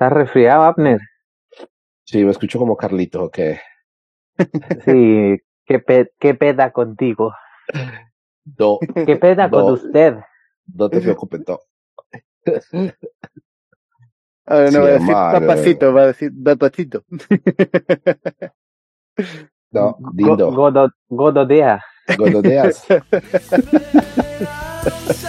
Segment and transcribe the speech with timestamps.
[0.00, 0.98] ¿Estás resfriado, Abner?
[2.04, 3.38] Sí, me escucho como Carlito, ok.
[4.86, 7.34] Sí, qué, qué peda contigo.
[8.42, 10.16] Do, qué peda con usted.
[10.74, 11.58] No te preocupes, no.
[14.46, 17.04] Ahora no va a decir papacito, va a decir datacito.
[19.70, 20.50] No, dindo.
[20.50, 20.72] Go,
[21.10, 21.84] gododea.
[22.16, 22.86] Gododeas.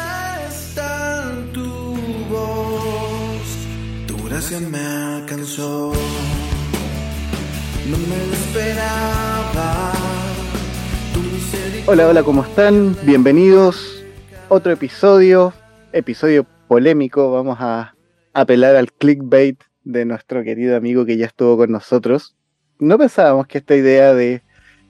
[11.86, 12.97] Hola, hola, ¿cómo están?
[13.04, 14.04] Bienvenidos.
[14.50, 15.54] Otro episodio,
[15.93, 17.32] episodio polémico.
[17.32, 17.96] Vamos a
[18.33, 22.36] apelar al clickbait de nuestro querido amigo que ya estuvo con nosotros.
[22.77, 24.43] No pensábamos que esta idea de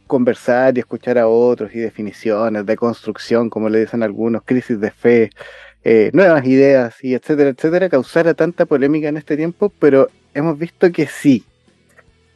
[0.08, 4.90] conversar y escuchar a otros y definiciones de construcción, como le dicen algunos, crisis de
[4.90, 5.30] fe,
[5.84, 10.92] eh, nuevas ideas y etcétera, etcétera, causara tanta polémica en este tiempo, pero hemos visto
[10.92, 11.44] que sí.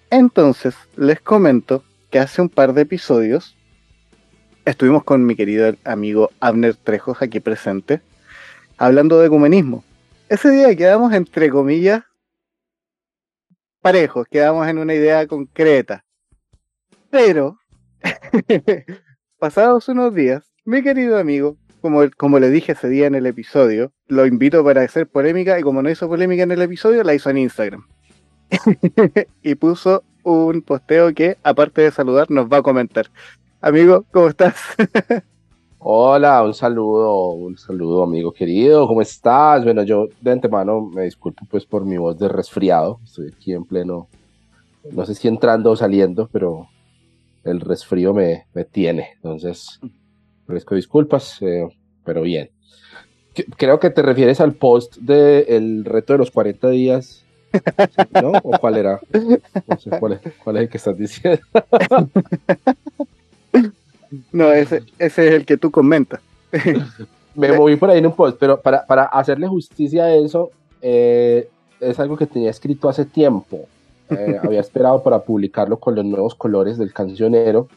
[0.09, 3.55] Entonces, les comento que hace un par de episodios
[4.65, 8.02] estuvimos con mi querido amigo Abner Trejos aquí presente,
[8.77, 9.84] hablando de ecumenismo.
[10.27, 12.04] Ese día quedamos entre comillas
[13.82, 16.04] parejos, quedamos en una idea concreta.
[17.12, 17.59] Pero,
[19.37, 21.57] pasados unos días, mi querido amigo
[22.17, 25.81] como, le dije ese día en el episodio, lo invito para hacer polémica y como
[25.81, 27.85] no hizo polémica en el episodio, la hizo en Instagram.
[29.43, 33.07] y puso un posteo que, aparte de saludar, nos va a comentar.
[33.61, 34.55] Amigo, ¿cómo estás?
[35.79, 39.63] Hola, un saludo, un saludo amigo querido, ¿cómo estás?
[39.63, 43.65] Bueno, yo de antemano me disculpo pues por mi voz de resfriado, estoy aquí en
[43.65, 44.07] pleno,
[44.91, 46.67] no sé si entrando o saliendo, pero
[47.43, 49.79] el resfrío me, me tiene, entonces
[50.46, 51.68] Ofrezco disculpas, eh,
[52.04, 52.49] pero bien.
[53.57, 57.26] Creo que te refieres al post del reto de los 40 días,
[58.21, 58.32] ¿no?
[58.43, 58.99] ¿O cuál era?
[59.68, 61.41] No sé cuál es, cuál es el que estás diciendo.
[64.31, 66.22] no, ese, ese es el que tú comentas.
[67.36, 71.50] Me moví por ahí en un post, pero para, para hacerle justicia a eso, eh,
[71.81, 73.68] es algo que tenía escrito hace tiempo.
[74.09, 77.68] Eh, había esperado para publicarlo con los nuevos colores del cancionero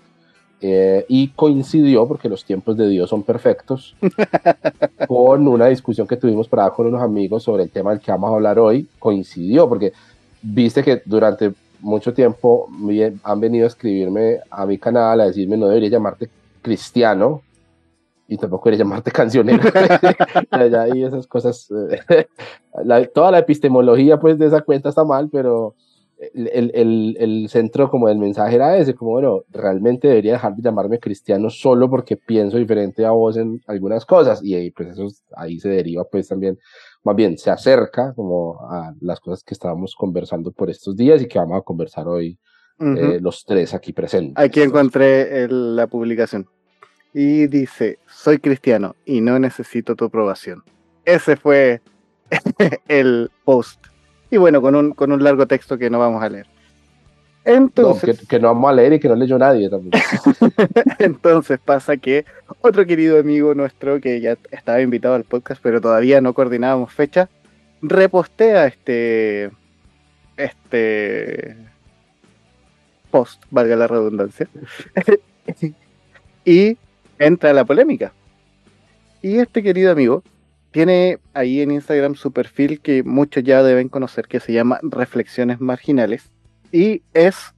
[0.61, 3.95] eh, y coincidió, porque los tiempos de Dios son perfectos,
[5.09, 8.31] con una discusión que tuvimos para con unos amigos sobre el tema del que vamos
[8.31, 8.89] a hablar hoy.
[8.99, 9.93] Coincidió, porque
[10.43, 12.69] viste que durante mucho tiempo
[13.23, 16.29] han venido a escribirme a mi canal a decirme no debería llamarte
[16.61, 17.43] cristiano
[18.27, 19.63] y tampoco debería llamarte cancionero.
[20.95, 22.29] y esas cosas, eh,
[23.15, 25.75] toda la epistemología pues de esa cuenta está mal, pero
[26.35, 30.63] el, el, el, centro como del mensaje era ese, como bueno, realmente debería dejar de
[30.63, 35.07] llamarme cristiano solo porque pienso diferente a vos en algunas cosas y ahí, pues eso
[35.37, 36.59] ahí se deriva pues también,
[37.05, 41.29] más bien se acerca como a las cosas que estábamos conversando por estos días y
[41.29, 42.39] que vamos a conversar hoy
[42.81, 44.43] eh, los tres aquí presentes.
[44.43, 46.49] Aquí encontré la publicación
[47.15, 50.63] y dice, soy cristiano y no necesito tu aprobación.
[51.05, 51.81] Ese fue
[52.89, 53.87] el post
[54.31, 56.47] y bueno, con un, con un largo texto que no vamos a leer.
[57.45, 59.93] Entonces, que, no vamos a leer y que no leyó nadie también.
[60.99, 62.27] Entonces pasa que
[62.61, 67.31] otro querido amigo nuestro que ya estaba invitado al podcast, pero todavía no coordinábamos fecha,
[67.81, 69.51] repostea este
[70.37, 71.57] este
[73.11, 74.47] post, valga la redundancia,
[76.45, 76.77] y
[77.19, 78.13] entra la polémica.
[79.23, 80.23] Y este querido amigo
[80.71, 85.61] tiene ahí en Instagram su perfil que muchos ya deben conocer, que se llama Reflexiones
[85.61, 86.31] Marginales.
[86.73, 87.55] Y es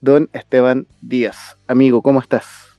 [0.00, 1.58] don Esteban Díaz.
[1.66, 2.78] Amigo, ¿cómo estás?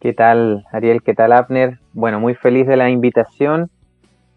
[0.00, 1.02] ¿Qué tal, Ariel?
[1.02, 1.80] ¿Qué tal, Abner?
[1.92, 3.70] Bueno, muy feliz de la invitación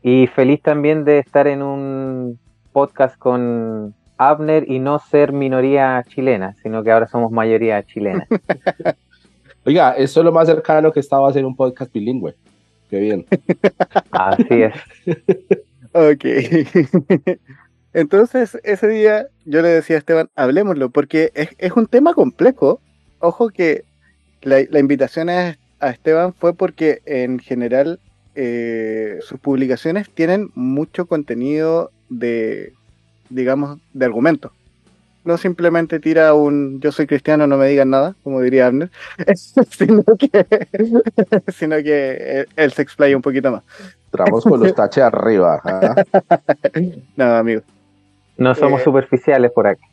[0.01, 2.39] y feliz también de estar en un
[2.71, 8.25] podcast con Abner y no ser minoría chilena, sino que ahora somos mayoría chilena.
[9.65, 12.35] Oiga, eso es lo más cercano que estaba a hacer un podcast bilingüe.
[12.89, 13.25] Qué bien.
[14.11, 14.73] Así es.
[15.93, 16.25] ok.
[17.93, 22.81] Entonces, ese día yo le decía a Esteban, hablemoslo, porque es, un tema complejo.
[23.19, 23.83] Ojo que
[24.41, 27.99] la, invitación a, Esteban fue porque en general
[28.35, 32.73] eh, sus publicaciones tienen mucho contenido de,
[33.29, 34.51] digamos, de argumentos
[35.29, 38.89] no simplemente tira un yo soy cristiano, no me digan nada, como diría Abner,
[39.69, 40.47] sino que,
[41.53, 43.63] sino que él se explaya un poquito más.
[44.09, 45.61] Tramos con los taches arriba.
[45.63, 46.03] ¿ah?
[47.15, 47.61] no, amigo.
[48.37, 49.83] No somos eh, superficiales por aquí.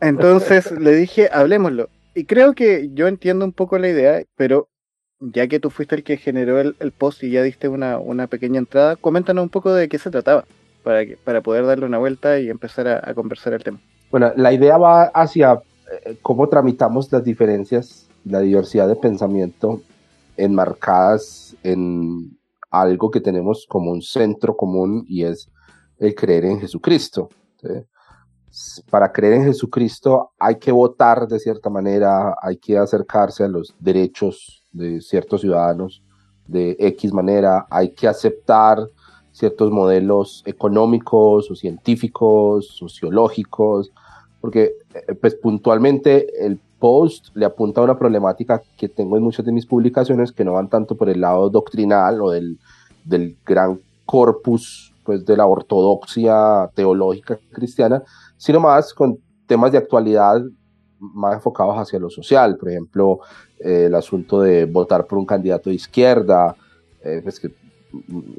[0.00, 1.88] Entonces le dije, hablemoslo.
[2.14, 4.68] Y creo que yo entiendo un poco la idea, pero
[5.18, 8.58] ya que tú fuiste el que generó el, post y ya diste una, una pequeña
[8.58, 10.44] entrada, coméntanos un poco de qué se trataba.
[10.82, 13.78] para, que, para poder darle una vuelta y empezar a, conversar el tema.
[14.12, 19.80] Bueno, la idea va hacia eh, cómo tramitamos las diferencias, la diversidad de pensamiento
[20.36, 22.38] enmarcadas en
[22.70, 25.50] algo que tenemos como un centro común y es
[25.98, 27.30] el creer en Jesucristo.
[28.90, 33.74] Para creer en Jesucristo hay que votar de cierta manera, hay que acercarse a los
[33.80, 36.02] derechos de ciertos ciudadanos
[36.46, 38.78] de X manera, hay que aceptar
[39.32, 43.90] ciertos modelos económicos o científicos, sociológicos,
[44.40, 49.46] porque eh, pues puntualmente el post le apunta a una problemática que tengo en muchas
[49.46, 52.58] de mis publicaciones que no van tanto por el lado doctrinal o del,
[53.04, 58.02] del gran corpus pues de la ortodoxia teológica cristiana,
[58.36, 60.42] sino más con temas de actualidad
[60.98, 63.20] más enfocados hacia lo social, por ejemplo,
[63.58, 66.54] eh, el asunto de votar por un candidato de izquierda,
[67.02, 67.52] eh, pues que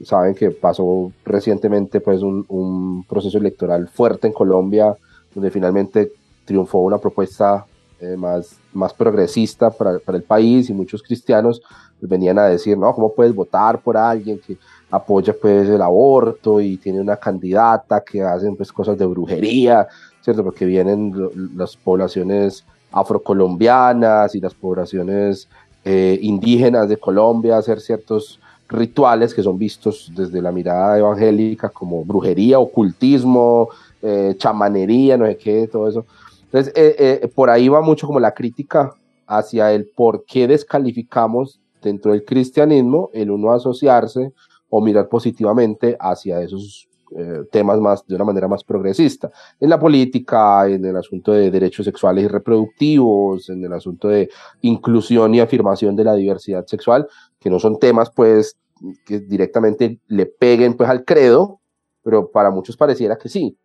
[0.04, 4.96] saben que pasó recientemente pues un, un, proceso electoral fuerte en Colombia,
[5.34, 6.12] donde finalmente
[6.46, 7.66] triunfó una propuesta
[8.00, 11.62] eh, más, más progresista para, para, el país y muchos cristianos
[12.02, 14.58] venían a decir, no, ¿cómo puedes votar por alguien que
[14.92, 19.88] apoya pues el aborto y tiene una candidata que hacen pues cosas de brujería,
[20.22, 20.44] ¿cierto?
[20.44, 21.14] Porque vienen
[21.56, 25.48] las poblaciones afrocolombianas y las poblaciones
[25.86, 28.40] eh, indígenas de Colombia a hacer ciertos
[28.74, 33.70] rituales que son vistos desde la mirada evangélica como brujería, ocultismo,
[34.02, 36.06] eh, chamanería, no sé qué, todo eso.
[36.46, 38.94] Entonces, eh, eh, por ahí va mucho como la crítica
[39.26, 44.34] hacia el por qué descalificamos dentro del cristianismo el uno asociarse
[44.70, 49.30] o mirar positivamente hacia esos eh, temas más de una manera más progresista.
[49.60, 54.30] En la política, en el asunto de derechos sexuales y reproductivos, en el asunto de
[54.62, 57.08] inclusión y afirmación de la diversidad sexual,
[57.40, 58.58] que no son temas pues
[59.06, 61.60] que directamente le peguen pues al credo,
[62.04, 63.58] pero para muchos pareciera que sí.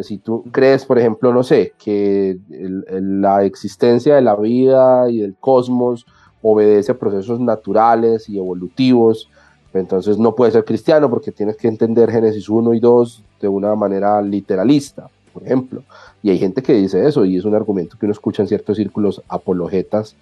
[0.00, 5.34] Si tú crees, por ejemplo, no sé, que la existencia de la vida y del
[5.36, 6.06] cosmos
[6.42, 9.28] obedece a procesos naturales y evolutivos,
[9.72, 13.74] entonces no puedes ser cristiano porque tienes que entender Génesis 1 y 2 de una
[13.74, 15.82] manera literalista, por ejemplo.
[16.22, 18.76] Y hay gente que dice eso y es un argumento que uno escucha en ciertos
[18.76, 20.16] círculos apologetas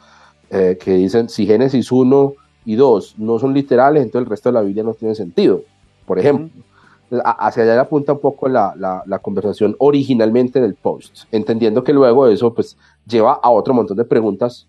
[0.51, 4.55] eh, que dicen si Génesis 1 y 2 no son literales, entonces el resto de
[4.55, 5.63] la Biblia no tiene sentido,
[6.07, 6.51] por ejemplo
[7.21, 8.75] hacia allá apunta un poco la,
[9.07, 12.77] la, conversación originalmente del post, entendiendo que luego eso pues
[13.07, 14.67] lleva a otro montón de preguntas,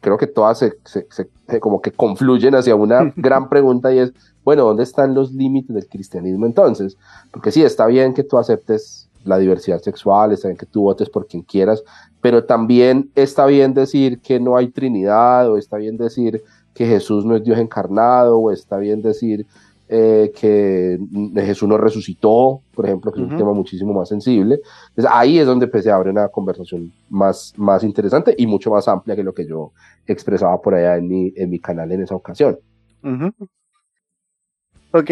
[0.00, 4.12] creo que todas se, se, como que confluyen hacia una gran pregunta y es,
[4.44, 6.98] bueno, ¿dónde están los límites del cristianismo entonces?
[7.30, 11.08] Porque sí, está bien que tú aceptes la diversidad sexual, está bien que tú votes
[11.08, 11.82] por quien quieras,
[12.20, 16.42] pero también está bien decir que no hay Trinidad, o está bien decir
[16.74, 19.46] que Jesús no es Dios encarnado, o está bien decir
[19.88, 20.98] eh, que
[21.34, 24.60] Jesús no resucitó, por ejemplo, que es un tema muchísimo más sensible.
[24.88, 28.88] Entonces ahí es donde pues, se abre una conversación más, más interesante y mucho más
[28.88, 29.72] amplia que lo que yo
[30.06, 32.58] expresaba por allá en mi, en mi canal en esa ocasión.
[34.90, 35.10] Ok,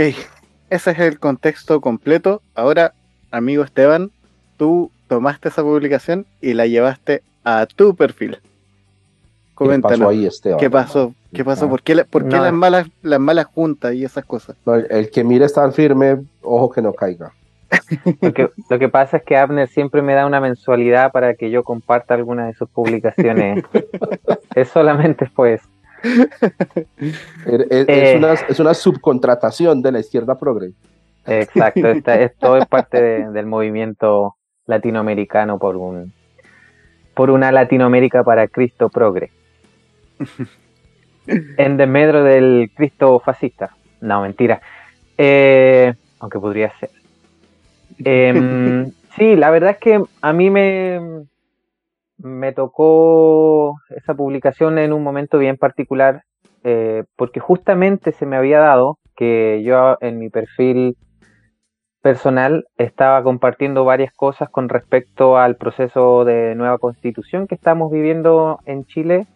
[0.71, 2.41] ese es el contexto completo.
[2.55, 2.95] Ahora,
[3.31, 4.11] amigo Esteban,
[4.57, 8.39] tú tomaste esa publicación y la llevaste a tu perfil.
[9.55, 9.99] Coméntanos.
[9.99, 10.59] ¿Qué pasó ahí, Esteban?
[10.59, 11.15] ¿Qué pasó?
[11.33, 11.69] ¿Qué pasó?
[11.69, 14.57] ¿Por qué, por qué las, malas, las malas juntas y esas cosas?
[14.89, 17.33] el, que mira estar firme, ojo que no caiga.
[18.21, 21.51] Lo que, lo que pasa es que Abner siempre me da una mensualidad para que
[21.51, 23.65] yo comparta algunas de sus publicaciones.
[24.55, 25.63] es solamente pues.
[27.47, 28.15] Es, eh.
[28.19, 30.73] una, es, una, subcontratación de la izquierda progre.
[31.27, 34.37] Exacto, esto es parte del movimiento
[34.67, 36.13] latinoamericano por un
[37.15, 39.31] por una Latinoamérica para Cristo progre.
[41.27, 43.75] en desmedro del Cristo fascista.
[44.01, 44.61] No, mentira.
[45.17, 46.91] Eh, aunque podría ser.
[48.05, 51.01] Em, sí, la verdad es que a mí me,
[52.19, 56.23] me tocó esa publicación en un momento bien particular,
[56.65, 60.97] eh, porque justamente se me había dado que yo en mi perfil
[62.03, 68.59] personal estaba compartiendo varias cosas con respecto al proceso de nueva constitución que estamos viviendo
[68.67, 69.27] en Chile,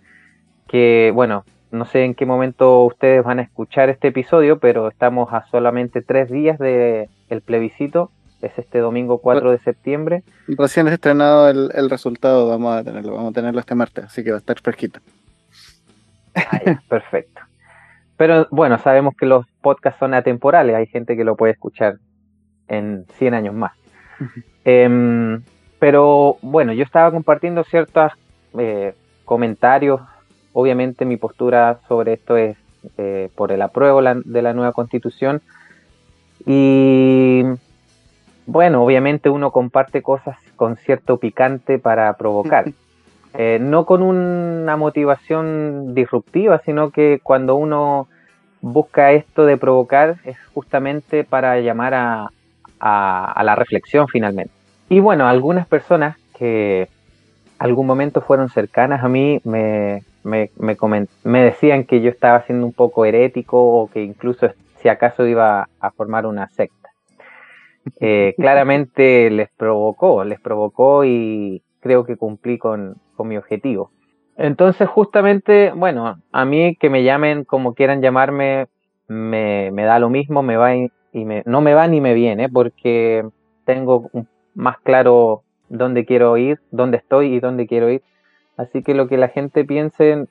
[0.66, 5.32] que bueno, no sé en qué momento ustedes van a escuchar este episodio, pero estamos
[5.32, 8.10] a solamente tres días del el plebiscito.
[8.42, 10.22] Es este domingo 4 de septiembre.
[10.46, 14.30] Recién es estrenado el, resultado, vamos a tenerlo, vamos a tenerlo este martes, así que
[14.30, 15.00] va a estar fresquito.
[16.88, 17.40] Perfecto.
[18.16, 21.96] Pero bueno, sabemos que los podcasts son atemporales, hay gente que lo puede escuchar
[22.68, 23.72] en 100 años más.
[24.64, 25.42] Em,
[25.78, 28.12] pero bueno, yo estaba compartiendo ciertos
[28.58, 28.94] eh,
[29.24, 30.00] comentarios
[30.58, 32.56] Obviamente mi postura sobre esto es
[32.96, 35.42] eh, por el apruebo de la nueva constitución
[36.46, 37.42] Y
[38.46, 42.64] bueno, obviamente uno comparte cosas con cierto picante para provocar.
[43.38, 48.08] Eh, no con una motivación disruptiva, sino que cuando uno
[48.62, 52.30] busca esto de provocar es justamente para llamar a,
[52.80, 54.54] a, la reflexión finalmente.
[54.88, 56.88] Y bueno, algunas personas que
[57.58, 60.50] algún momento fueron cercanas a mí me, me,
[61.24, 65.68] me, decían que yo estaba siendo un poco herético o que incluso si acaso iba
[65.80, 66.90] a formar una secta.
[68.00, 73.90] Eh, claramente les provocó, les provocó y creo que cumplí con, con mi objetivo.
[74.36, 78.66] Entonces, justamente, bueno, a mí que me llamen como quieran llamarme,
[79.08, 82.48] me, me da lo mismo, me va y, me, no me va ni me viene,
[82.48, 83.24] porque
[83.64, 84.10] tengo
[84.54, 88.02] más claro dónde quiero ir, dónde estoy y dónde quiero ir.
[88.56, 90.26] Así que lo que la gente piense,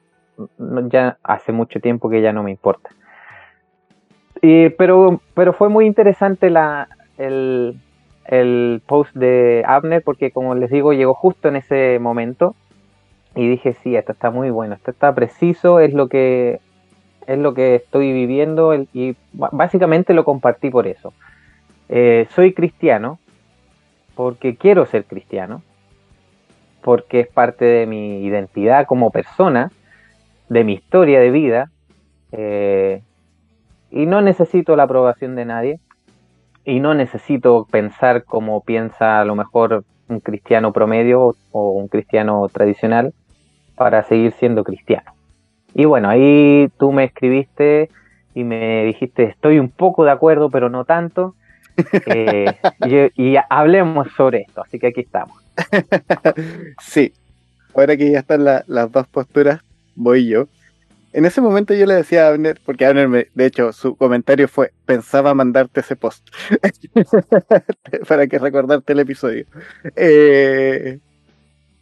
[0.89, 2.89] ya hace mucho tiempo que ya no me importa.
[4.41, 7.79] Pero, pero fue muy interesante la, el,
[8.25, 12.55] el post de Abner porque como les digo llegó justo en ese momento
[13.35, 16.59] y dije sí esto está muy bueno esto está preciso es lo que
[17.27, 21.13] es lo que estoy viviendo y básicamente lo compartí por eso
[21.89, 23.19] eh, soy cristiano
[24.15, 25.61] porque quiero ser cristiano
[26.85, 29.71] porque es parte de mi identidad como persona
[30.49, 31.71] de mi historia de vida
[32.31, 33.01] eh,
[33.89, 35.79] y no necesito la aprobación de nadie
[36.63, 42.47] y no necesito pensar como piensa a lo mejor un cristiano promedio o un cristiano
[42.49, 43.15] tradicional
[43.73, 45.11] para seguir siendo cristiano.
[45.73, 47.89] Y bueno, ahí tú me escribiste
[48.35, 51.33] y me dijiste, estoy un poco de acuerdo, pero no tanto.
[52.05, 55.37] Eh, y, hablemos sobre esto, así que aquí estamos.
[56.81, 57.13] sí,
[57.73, 59.61] ahora que ya están las dos posturas,
[59.95, 60.47] voy yo.
[61.15, 64.73] En ese momento yo le decía a Abner, porque Abner, de hecho, su comentario fue,
[64.85, 66.27] pensaba mandarte ese post,
[68.07, 69.45] para que recordarte el episodio.
[69.95, 70.99] Eh,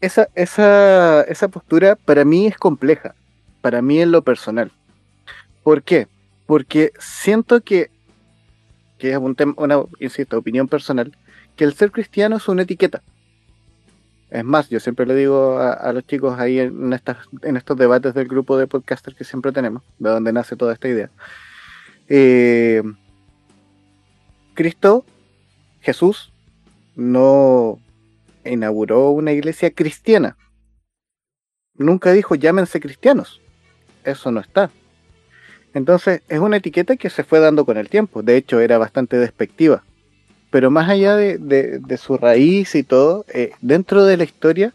[0.02, 3.16] esa, esa, esa postura para mí es compleja,
[3.62, 4.72] para mí en lo personal.
[5.64, 6.08] ¿Por qué?
[6.46, 7.90] Porque siento que,
[9.04, 11.14] que es un tema, una, insisto, opinión personal,
[11.58, 13.04] que el ser cristiano es una etiqueta.
[14.30, 18.14] Es más, yo siempre le digo a, los chicos ahí en, estas, en estos debates
[18.14, 21.10] del grupo de podcasters que siempre tenemos, de donde nace toda esta idea.
[22.08, 22.82] Eh,
[24.54, 25.04] Cristo,
[25.82, 26.32] Jesús,
[26.96, 27.80] no
[28.46, 30.38] inauguró una iglesia cristiana.
[31.74, 33.42] Nunca dijo llámense cristianos.
[34.06, 34.72] Eso no está.
[35.74, 38.22] Entonces es una etiqueta que se fue dando con el tiempo.
[38.22, 39.84] De hecho era bastante despectiva
[40.54, 44.72] pero más allá de, su raíz y todo, eh, dentro de la historia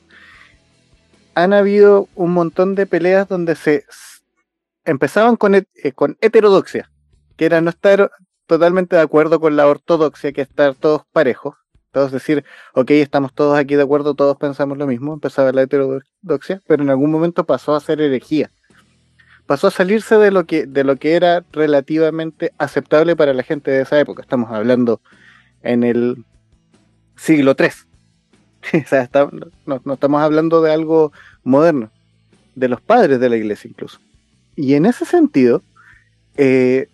[1.36, 3.84] han habido un montón de peleas donde se
[4.84, 6.90] empezaban con, eh, con heterodoxia,
[7.36, 8.10] que era no estar
[8.48, 11.54] totalmente de acuerdo con la ortodoxia, que estar todos parejos,
[11.92, 16.60] todos decir, ok, estamos todos aquí de acuerdo, todos pensamos lo mismo, empezaba la heterodoxia,
[16.66, 18.50] pero en algún momento pasó a ser herejía.
[19.48, 23.70] Pasó a salirse de lo que, de lo que era relativamente aceptable para la gente
[23.70, 24.20] de esa época.
[24.20, 25.00] Estamos hablando
[25.62, 26.22] en el
[27.16, 27.70] siglo III.
[28.84, 29.08] o sea,
[29.64, 31.12] no, estamos hablando de algo
[31.44, 31.90] moderno,
[32.56, 33.98] de los padres de la iglesia incluso.
[34.54, 35.62] Y en ese sentido,
[36.36, 36.90] eh,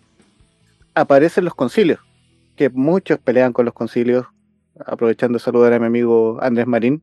[0.93, 1.99] aparecen los concilios,
[2.55, 4.27] que muchos pelean con los concilios,
[4.85, 7.01] aprovechando de saludar a mi amigo Andrés Marín,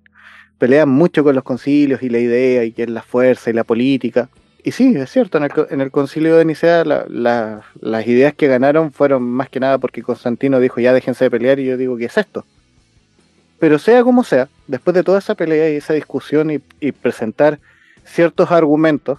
[0.57, 3.65] pelean mucho con los concilios y la idea y que es la fuerza y la
[3.65, 4.31] política.
[4.65, 9.49] Y sí, es cierto, en el, concilio de Nicea las ideas que ganaron fueron más
[9.49, 12.45] que nada porque Constantino dijo ya déjense de pelear y yo digo que es esto.
[13.59, 17.59] Pero sea como sea, después de toda esa pelea y esa discusión y, presentar
[18.05, 19.19] ciertos argumentos,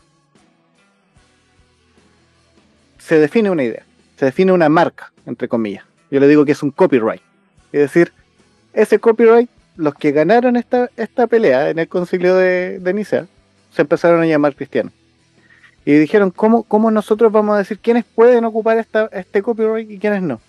[2.98, 3.84] se define una idea,
[4.18, 5.84] se define una marca, entre comillas.
[6.10, 7.22] Yo le digo que es un copyright.
[7.74, 8.14] Es decir,
[8.72, 13.28] ese copyright, los que ganaron esta, esta pelea en el concilio de, de Nicea,
[13.72, 14.94] se empezaron a llamar cristianos.
[15.86, 20.00] Y dijeron, ¿cómo, ¿cómo nosotros vamos a decir quiénes pueden ocupar esta, este copyright y
[20.00, 20.40] quiénes no?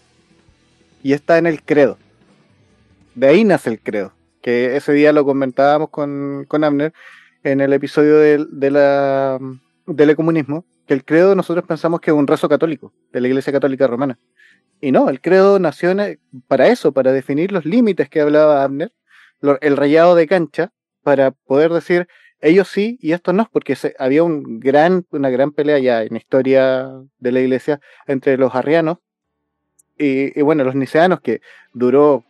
[1.02, 1.98] Y está en el credo.
[3.14, 4.12] De ahí nace el credo.
[4.40, 6.92] Que ese día lo comentábamos con, con Abner
[7.44, 9.38] en el episodio de, la,
[9.86, 13.52] del comunismo, que el credo nosotros pensamos que es un rezo católico, de la Iglesia
[13.52, 14.18] Católica Romana.
[14.80, 15.94] Y no, el credo nació
[16.48, 18.92] para eso, para definir los límites que hablaba Abner,
[19.60, 20.72] el rayado de cancha,
[21.02, 22.08] para poder decir,
[22.44, 26.18] ellos sí y estos no, porque había un gran, una gran pelea ya en la
[26.18, 28.98] historia de la iglesia entre los arrianos
[29.96, 31.40] y, bueno, los niceanos, que
[31.72, 32.22] duró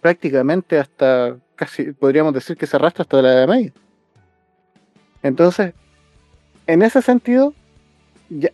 [0.00, 3.72] prácticamente hasta, casi podríamos decir que se arrastra hasta la Edad Media.
[5.22, 5.72] Entonces,
[6.66, 7.54] en ese sentido,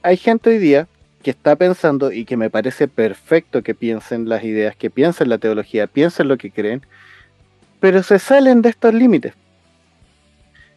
[0.03, 0.87] hay gente hoy día
[1.23, 5.39] que está pensando y que me parece perfecto que piensen las ideas, que piensen la
[5.39, 6.83] teología, piensen lo que creen,
[7.81, 9.33] pero se salen de estos límites.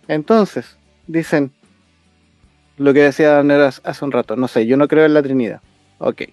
[0.08, 1.52] Entonces, dicen
[2.78, 5.62] lo que decía Daniel hace un rato, no sé, yo no creo en la Trinidad.
[5.98, 6.24] Ok.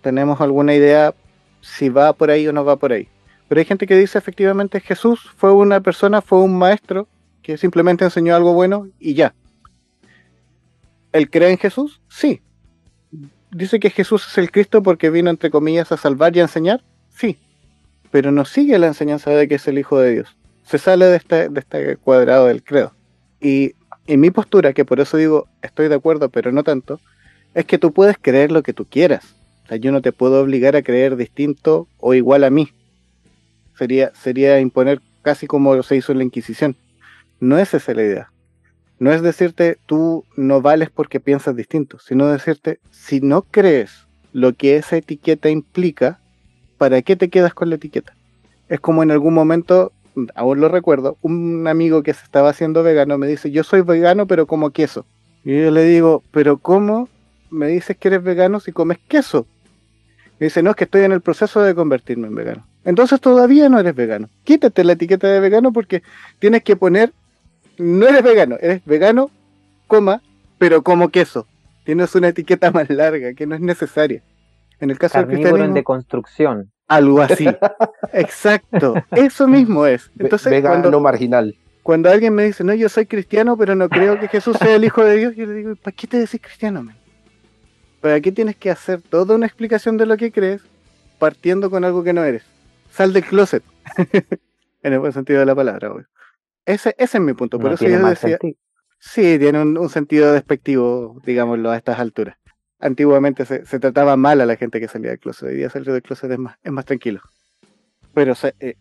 [0.00, 1.14] Tenemos alguna idea
[1.60, 3.08] si va por ahí o no va por ahí.
[3.48, 7.08] Pero hay gente que dice efectivamente Jesús fue una persona, fue un maestro
[7.42, 9.34] que simplemente enseñó algo bueno y ya.
[11.12, 12.00] ¿Él cree en Jesús?
[12.08, 12.42] Sí.
[13.50, 16.84] ¿Dice que Jesús es el Cristo porque vino, entre comillas, a salvar y a enseñar?
[17.08, 17.38] Sí.
[18.10, 20.36] Pero no sigue la enseñanza de que es el Hijo de Dios.
[20.68, 22.92] Se sale de este, de este cuadrado del credo.
[23.40, 23.72] Y
[24.06, 27.00] en mi postura, que por eso digo estoy de acuerdo, pero no tanto,
[27.54, 29.34] es que tú puedes creer lo que tú quieras.
[29.80, 32.70] Yo no te puedo obligar a creer distinto o igual a mí
[33.78, 36.76] sería, sería imponer casi como se hizo en la Inquisición.
[37.40, 38.32] No es esa la idea.
[38.98, 44.52] No es decirte tú no vales porque piensas distinto, sino decirte si no crees lo
[44.52, 46.18] que esa etiqueta implica,
[46.76, 48.14] ¿para qué te quedas con la etiqueta?
[48.68, 49.92] Es como en algún momento,
[50.34, 54.26] aún lo recuerdo, un amigo que se estaba haciendo vegano me dice, yo soy vegano
[54.26, 55.06] pero como queso.
[55.44, 57.08] Y yo le digo, pero ¿cómo
[57.50, 59.46] me dices que eres vegano si comes queso?
[60.40, 63.68] Y dice, no, es que estoy en el proceso de convertirme en vegano entonces todavía
[63.68, 64.30] no eres vegano.
[64.44, 66.02] Quítate la etiqueta de vegano porque
[66.38, 67.12] tienes que poner,
[67.76, 69.30] no eres vegano, eres vegano,
[69.86, 70.22] coma,
[70.56, 71.46] pero como queso.
[71.84, 74.22] Tienes una etiqueta más larga que no es necesaria.
[74.80, 76.70] En el caso del cristianismo, de construcción.
[76.88, 77.46] Algo así.
[78.12, 78.94] Exacto.
[79.12, 80.10] Eso mismo es.
[80.18, 81.54] Entonces, vegano cuando, marginal.
[81.82, 84.84] Cuando alguien me dice, no, yo soy cristiano, pero no creo que Jesús sea el
[84.84, 86.96] Hijo de Dios, yo le digo, ¿para qué te decís cristiano, man?
[88.00, 90.62] ¿Para qué tienes que hacer toda una explicación de lo que crees
[91.18, 92.44] partiendo con algo que no eres?
[92.90, 93.62] sal del closet.
[94.82, 95.92] en el buen sentido de la palabra,
[96.64, 97.58] Ese, ese es mi punto.
[97.58, 98.38] Por eso yo decía.
[99.00, 102.36] Sí, tiene un, sentido despectivo, digámoslo, a estas alturas.
[102.80, 105.48] Antiguamente se, trataba mal a la gente que salía del closet.
[105.48, 107.20] Hoy día salir del closet es más, es más tranquilo.
[108.14, 108.76] Pero eh,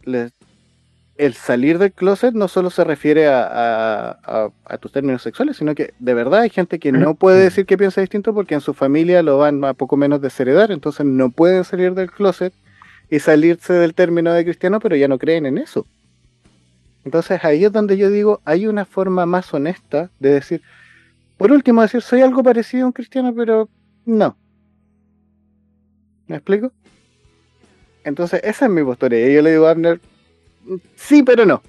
[1.17, 5.93] el salir del closet no solo se refiere a, a, tus términos sexuales, sino que
[5.97, 9.23] de verdad hay gente que no puede decir que piensa distinto porque en su familia
[9.23, 12.53] lo van a poco menos desheredar, entonces no pueden salir del closet
[13.09, 15.87] y salirse del término de cristiano, pero ya no creen en eso.
[17.03, 20.61] Entonces ahí es donde yo digo, hay una forma más honesta de decir,
[21.37, 23.69] por último, decir, soy algo parecido a un cristiano, pero
[24.07, 24.35] no.
[26.27, 26.71] ¿Me explico?
[28.03, 29.19] Entonces esa es mi postura.
[29.19, 29.99] Y yo le digo a Abner,
[30.95, 31.61] sí, pero no.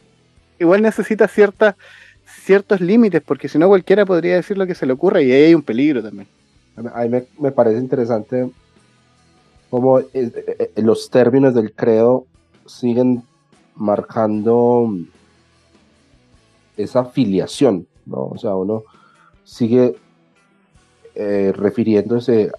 [0.58, 5.20] Igual necesita ciertos límites, porque si no cualquiera podría decir lo que se le ocurra
[5.20, 6.28] y ahí hay un peligro también.
[6.94, 8.48] A mí me, me parece interesante
[9.68, 12.26] como eh, eh, eh, los términos del credo
[12.66, 13.22] siguen
[13.74, 14.90] marcando
[16.76, 18.26] esa filiación, ¿no?
[18.26, 18.84] O sea, uno
[19.44, 19.96] sigue
[21.52, 22.52] refiriéndose,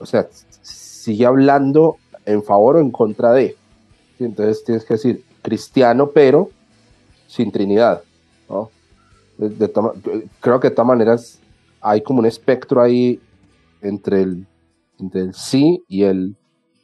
[0.00, 0.26] o sea,
[0.62, 3.56] sigue hablando en favor o en contra de.
[4.18, 6.50] Entonces tienes que decir cristiano, pero
[7.28, 8.02] sin Trinidad,
[8.48, 8.70] ¿no?
[10.40, 11.40] creo que de todas maneras
[11.80, 13.20] hay como un espectro ahí
[13.82, 14.46] entre el
[14.98, 16.36] del sí y el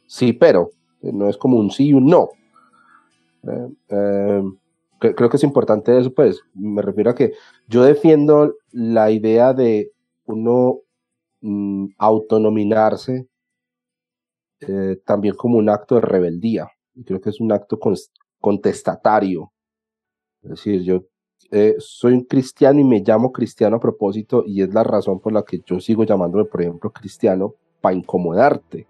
[0.07, 0.71] sí, pero.
[1.01, 2.29] No es como un sí y un no.
[3.47, 4.43] Eh, eh,
[4.99, 6.41] creo que es importante eso, pues.
[6.53, 7.33] Me refiero a que
[7.67, 9.91] yo defiendo la idea de
[10.25, 10.79] uno
[11.41, 13.27] mm, autonominarse
[14.61, 16.67] eh, también como un acto de rebeldía.
[16.93, 17.79] Y creo que es un acto
[18.39, 19.51] contestatario.
[20.43, 21.03] Es decir, yo
[21.79, 25.43] soy un cristiano y me llamo cristiano a propósito y es la razón por la
[25.43, 28.87] que yo sigo llamándome, por ejemplo, cristiano, para incomodarte.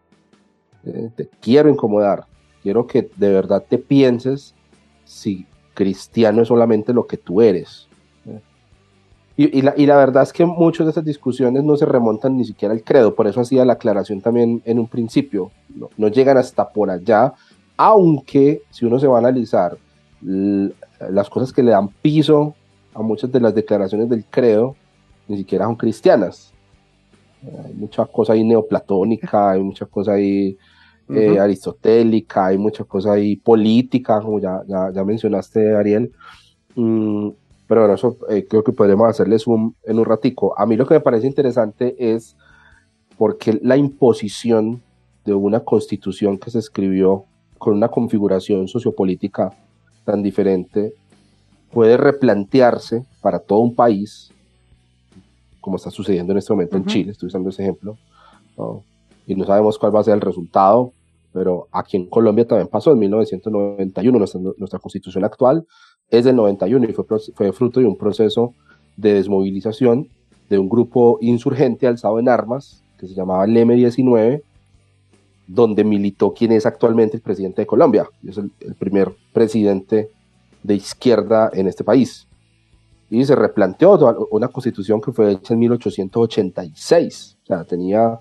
[0.86, 2.26] Eh, te quiero incomodar.
[2.62, 4.54] Quiero que de verdad te pienses
[5.06, 7.88] si cristiano es solamente lo que tú eres.
[9.38, 12.38] Eh, y, la, y, la, verdad es que muchas de esas discusiones no se remontan
[12.38, 16.08] ni siquiera al credo, por eso hacía la aclaración también en un principio, no, no
[16.10, 17.34] llegan hasta por allá,
[17.78, 19.78] aunque si uno se va a analizar
[20.22, 22.54] las cosas que le dan piso
[22.94, 24.76] a muchas de las declaraciones del credo,
[25.28, 26.52] ni siquiera son cristianas
[27.44, 30.58] hay mucha cosa ahí neoplatónica, hay mucha cosa ahí
[31.10, 36.12] eh, aristotélica, hay mucha cosa ahí política, como ya, ya, mencionaste, Ariel.
[36.76, 37.30] Mm,
[37.72, 40.54] pero bueno, eso eh, creo que podremos hacerles un, en un ratico.
[40.60, 42.36] A mí lo que me parece interesante es
[43.18, 44.82] porque la imposición
[45.24, 47.24] de una constitución que se escribió
[47.58, 49.54] con una configuración sociopolítica
[50.04, 50.94] tan diferente
[51.72, 54.34] puede replantearse para todo un país
[55.62, 57.98] como está sucediendo en este momento en Chile, estoy usando ese ejemplo,
[59.26, 60.92] y no sabemos cuál va a ser el resultado,
[61.32, 65.66] pero aquí en Colombia también pasó en 1991, nuestra, nuestra constitución actual
[66.12, 68.54] es del 91 y fue, fue fruto de un proceso
[68.98, 70.08] de desmovilización
[70.50, 74.44] de un grupo insurgente alzado en armas que se llamaba el M19,
[75.48, 78.08] donde militó quien es actualmente el presidente de Colombia.
[78.28, 80.10] Es el, el primer presidente
[80.62, 82.28] de izquierda en este país.
[83.10, 88.20] Y se replanteó una constitución que fue hecha en 1886, o sea, tenía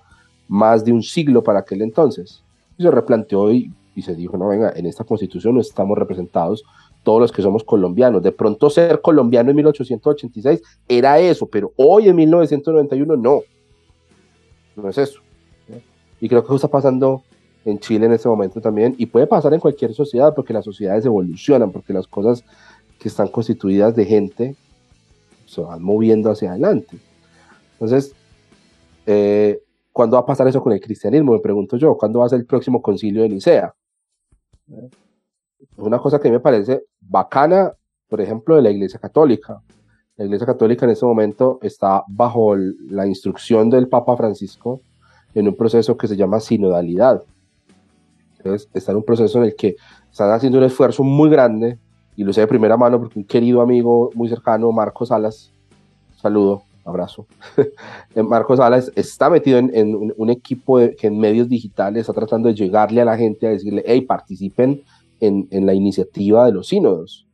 [0.48, 2.42] más de un siglo para aquel entonces.
[2.79, 6.64] Y se replanteó y, y se dijo, no, venga, en esta constitución no estamos representados
[7.03, 8.23] todos los que somos colombianos.
[8.23, 13.41] De pronto ser colombiano en 1886 era eso, pero hoy en 1991 no.
[14.77, 15.21] No es eso.
[16.21, 17.23] Y creo que eso está pasando
[17.65, 21.05] en Chile en este momento también, y puede pasar en cualquier sociedad, porque las sociedades
[21.05, 22.45] evolucionan, porque las cosas
[22.99, 24.57] que están constituidas de gente
[25.47, 26.99] se van moviendo hacia adelante.
[27.73, 28.15] Entonces,
[29.07, 29.61] eh,
[29.93, 31.33] ¿cuándo va a pasar eso con el cristianismo?
[31.33, 33.75] Me pregunto yo, ¿cuándo va a ser el próximo concilio de Nicea?
[35.77, 37.73] Una cosa que me parece bacana,
[38.09, 39.61] por ejemplo, de la Iglesia Católica.
[40.16, 44.81] La Iglesia Católica en este momento está bajo la instrucción del Papa Francisco
[45.35, 47.23] en un proceso que se llama sinodalidad.
[48.38, 49.77] Entonces, está en un proceso en el que
[50.11, 51.79] están haciendo un esfuerzo muy grande,
[52.16, 55.53] y lo sé de primera mano porque un querido amigo muy cercano, Marcos Salas,
[56.16, 57.27] saludo, abrazo.
[58.14, 63.01] Marcos Salas está metido en, un, equipo que en medios digitales está tratando de llegarle
[63.01, 64.83] a la gente a decirle, hey, participen
[65.21, 67.27] en, en la iniciativa de los sínodos.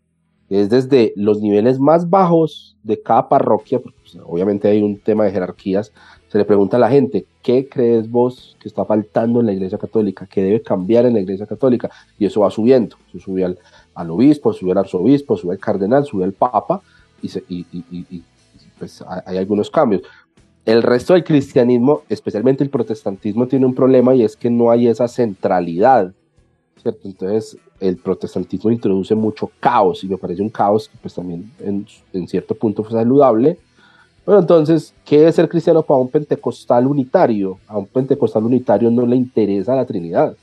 [0.49, 5.25] Es desde los niveles más bajos de cada parroquia, porque pues, obviamente hay un tema
[5.25, 5.93] de jerarquías,
[6.29, 9.79] se le pregunta a la gente, ¿qué crees vos que está faltando en la Iglesia
[9.79, 10.29] Católica?
[10.31, 11.91] ¿Qué debe cambiar en la Iglesia Católica?
[12.19, 12.97] Y eso va subiendo.
[13.09, 13.59] Eso sube al,
[13.95, 16.83] al obispo, sube al arzobispo, sube al cardenal, sube al papa,
[17.23, 18.23] y, se, y, y, y
[18.79, 20.03] pues hay algunos cambios.
[20.65, 24.89] El resto del cristianismo, especialmente el protestantismo, tiene un problema y es que no hay
[24.89, 26.13] esa centralidad,
[26.81, 27.01] ¿cierto?
[27.05, 31.87] Entonces, el protestantismo introduce mucho caos y me parece un caos que pues también en,
[32.13, 33.59] en cierto punto fue saludable,
[34.27, 37.61] bueno, entonces, ¿qué es ser cristiano para un pentecostal unitario?
[37.69, 40.37] A un pentecostal unitario no le interesa la Trinidad.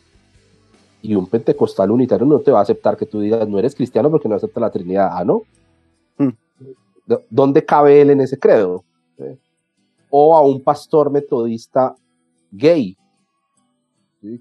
[1.02, 4.10] Y un pentecostal unitario no te va a aceptar que tú digas, no eres cristiano
[4.10, 5.10] porque no acepta la Trinidad.
[5.12, 5.42] Ah, ¿no?
[6.18, 6.30] Hmm.
[7.30, 8.86] ¿Dónde cabe él en ese credo?
[10.10, 11.94] O a un pastor metodista
[12.52, 12.96] gay,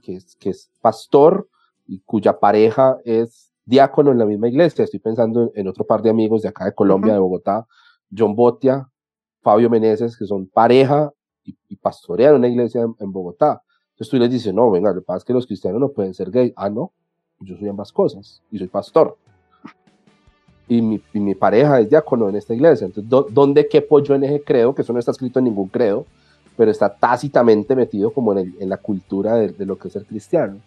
[0.05, 1.49] que, es, que es pastor
[1.87, 4.85] y cuya pareja es diácono en la misma iglesia.
[4.85, 7.67] Estoy pensando en, otro par de amigos de acá de Colombia, de Bogotá,
[8.17, 8.89] John Botia,
[9.41, 11.13] Fabio Meneses, que son pareja
[11.45, 13.63] y, y pastorean una iglesia en, Bogotá.
[13.93, 16.15] Entonces tú les dices, no, venga, lo que pasa es que los cristianos no pueden
[16.15, 16.53] ser gay.
[16.57, 16.93] Ah, no,
[17.41, 19.17] yo soy ambas cosas y soy pastor.
[20.69, 22.87] Y mi, y mi pareja es diácono en esta iglesia.
[22.87, 24.75] Entonces, ¿dónde quepo yo en ese credo?
[24.75, 26.07] Que eso no está escrito en ningún credo,
[26.57, 29.95] pero está tácitamente metido como en, el, en la cultura de, de, lo que es
[29.95, 30.61] ser cristiano.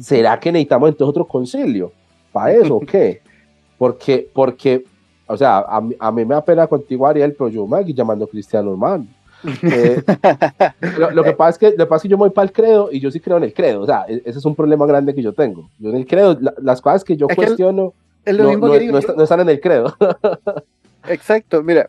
[0.00, 1.92] ¿Será que necesitamos entonces otro concilio?
[2.32, 3.20] ¿Para eso o qué?
[3.78, 4.84] Porque, porque
[5.26, 8.70] o sea, a, a, mí me da pena contigo, Ariel, pero yo me llamando cristiano,
[8.70, 9.06] hermano.
[9.62, 10.02] Eh,
[10.98, 12.46] lo, lo, que pasa es que, lo que pasa es que yo me voy para
[12.46, 13.80] el credo y yo sí creo en el credo.
[13.80, 15.68] O sea, e, ese es un problema grande que yo tengo.
[15.78, 18.86] Yo en el credo, la, las cosas que yo es cuestiono que no, no, que
[18.86, 19.96] no, están, no, están en el credo.
[21.12, 21.88] Exacto, mira,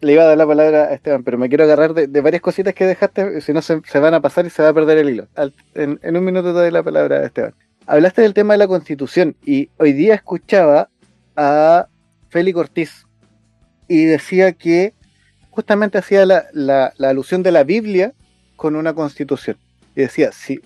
[0.00, 2.72] le iba a dar la palabra a Esteban, pero me quiero agarrar de, varias cositas
[2.72, 5.28] que dejaste, si no se, van a pasar y se va a perder el hilo.
[5.74, 7.54] En un minuto te doy la palabra a Esteban.
[7.86, 10.88] Hablaste del tema de la constitución y hoy día escuchaba
[11.36, 11.88] a
[12.28, 13.06] Félix Ortiz
[13.86, 14.94] y decía que
[15.50, 18.12] justamente hacía la, la, la, alusión de la Biblia
[18.56, 19.56] con una constitución.
[19.96, 20.60] Y decía, si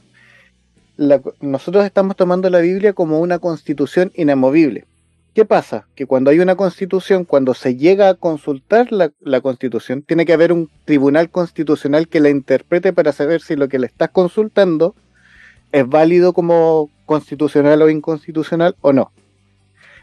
[0.97, 4.85] la, nosotros estamos tomando la Biblia como una constitución inamovible.
[5.35, 5.87] ¿Qué pasa?
[5.95, 10.53] Que cuando hay una constitución, cuando se llega a consultar la, constitución, tiene que haber
[10.53, 14.95] un tribunal constitucional que la interprete para saber si lo que le estás consultando
[15.73, 19.11] es válido como constitucional o inconstitucional o no.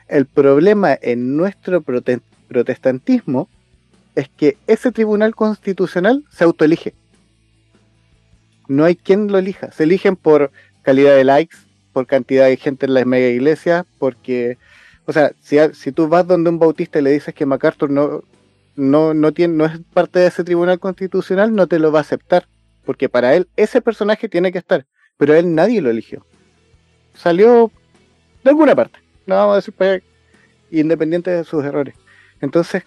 [0.07, 3.47] El problema en nuestro protestantismo
[4.15, 6.95] es que ese tribunal constitucional se autoelige.
[8.67, 9.71] No hay quien lo elija.
[9.71, 11.57] Se eligen por calidad de likes,
[11.93, 14.57] por cantidad de gente en las mega iglesias, porque,
[15.09, 18.23] o sea, si, si tú vas donde un bautista y le dices que MacArthur no,
[18.75, 22.01] no, no, tiene, no es parte de ese tribunal constitucional, no te lo va a
[22.01, 22.47] aceptar.
[22.85, 24.85] Porque para él ese personaje tiene que estar.
[25.17, 26.27] Pero él nadie lo eligió.
[27.15, 27.71] Salió
[28.43, 30.03] de alguna parte no vamos a decir pues,
[30.69, 31.95] independiente de sus errores.
[32.39, 32.83] Entonces,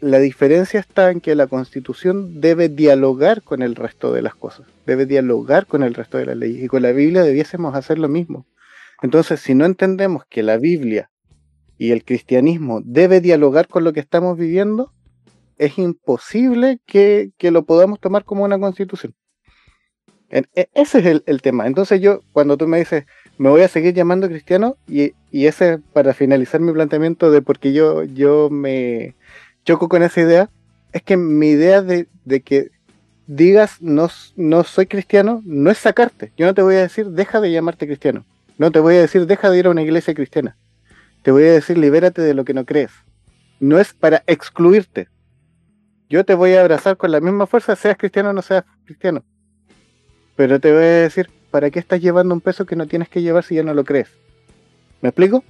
[0.00, 4.66] la diferencia está en que la constitución debe dialogar con el resto de las cosas,
[4.84, 8.10] debe dialogar con el resto de las leyes y con la Biblia debiésemos hacer lo
[8.10, 8.46] mismo.
[9.00, 11.10] Entonces, si no entendemos que la Biblia
[11.78, 14.92] y el cristianismo debe dialogar con lo que estamos viviendo,
[15.58, 19.14] es imposible que, que lo podamos tomar como una constitución.
[20.30, 21.66] E, ese es el, el tema.
[21.66, 23.04] Entonces yo, cuando tú me dices,
[23.38, 27.58] me voy a seguir llamando cristiano y, y ese para finalizar mi planteamiento de por
[27.58, 29.14] qué yo, yo me
[29.64, 30.50] choco con esa idea,
[30.92, 32.70] es que mi idea de, de, que
[33.26, 36.32] digas no, no soy cristiano, no es sacarte.
[36.36, 38.24] Yo no te voy a decir deja de llamarte cristiano.
[38.58, 40.56] No te voy a decir deja de ir a una iglesia cristiana.
[41.24, 42.90] Te voy a decir libérate de lo que no crees.
[43.58, 45.08] No es para excluirte.
[46.10, 49.24] Yo te voy a abrazar con la misma fuerza, seas cristiano o no seas cristiano.
[50.36, 53.22] Pero te voy a decir, ¿para qué estás llevando un peso que no tienes que
[53.22, 54.08] llevar si ya no lo crees?
[55.00, 55.42] ¿Me explico?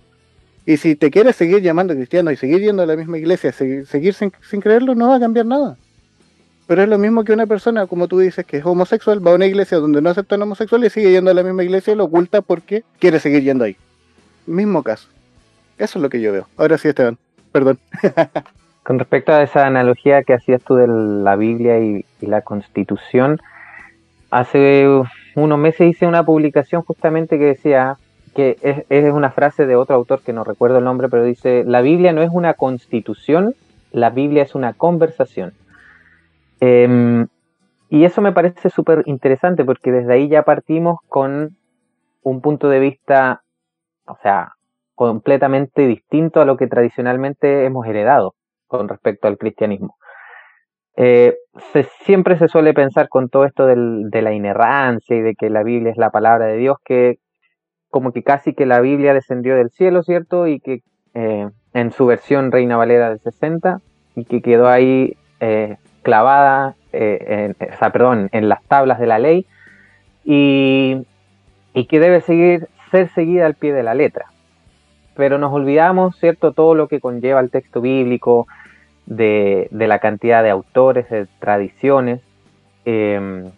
[0.64, 4.14] Y si te quieres seguir llamando cristiano y seguir yendo a la misma iglesia, seguir,
[4.14, 5.76] sin, creerlo, no va a cambiar nada.
[6.68, 9.34] Pero es lo mismo que una persona, como tú dices, que es homosexual, va a
[9.34, 12.04] una iglesia donde no aceptan homosexuales y sigue yendo a la misma iglesia y lo
[12.04, 13.76] oculta porque quiere seguir yendo ahí.
[14.46, 15.08] Mismo caso.
[15.78, 16.46] Eso es lo que yo veo.
[16.56, 17.18] Ahora sí, Esteban.
[17.52, 17.78] Perdón.
[18.82, 23.40] Con respecto a esa analogía que hacías tú de la Biblia y, la Constitución,
[24.30, 24.86] hace
[25.36, 27.96] unos meses hice una publicación justamente que decía
[28.34, 28.58] que
[28.88, 32.12] es, una frase de otro autor que no recuerdo el nombre, pero dice, la Biblia
[32.12, 33.54] no es una constitución,
[33.92, 35.54] la Biblia es una conversación.
[36.60, 37.28] Em,
[37.88, 41.56] y eso me parece súper interesante porque desde ahí ya partimos con
[42.22, 43.42] un punto de vista,
[44.06, 44.54] o sea,
[44.94, 48.34] completamente distinto a lo que tradicionalmente hemos heredado
[48.66, 49.96] con respecto al cristianismo.
[50.96, 51.36] Eh,
[52.04, 55.90] siempre se suele pensar con todo esto de la inerrancia y de que la Biblia
[55.90, 57.16] es la palabra de Dios, que
[57.90, 60.46] como que casi que la Biblia descendió del cielo, ¿cierto?
[60.46, 60.80] Y que
[61.14, 63.80] eh, en su versión Reina Valera del 60
[64.16, 69.18] y que quedó ahí eh, clavada, en, o sea, perdón, en las tablas de la
[69.18, 69.46] ley
[70.22, 71.04] y,
[71.72, 74.26] y que debe seguir, ser seguida al pie de la letra
[75.16, 78.46] pero nos olvidamos, ¿cierto?, todo lo que conlleva el texto bíblico,
[79.06, 82.20] de, la cantidad de autores, de tradiciones,
[82.84, 83.50] em,